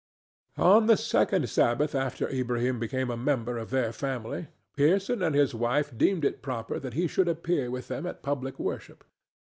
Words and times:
On 0.57 0.87
the 0.87 0.97
second 0.97 1.47
Sabbath 1.47 1.93
after 1.93 2.27
Ilbrahim 2.27 2.79
became 2.79 3.11
a 3.11 3.15
member 3.15 3.59
of 3.59 3.69
their 3.69 3.91
family, 3.93 4.47
Pearson 4.75 5.21
and 5.21 5.35
his 5.35 5.53
wife 5.53 5.95
deemed 5.95 6.25
it 6.25 6.41
proper 6.41 6.79
that 6.79 6.95
he 6.95 7.05
should 7.05 7.27
appear 7.27 7.69
with 7.69 7.87
them 7.87 8.07
at 8.07 8.23
public 8.23 8.57
worship. 8.57 9.03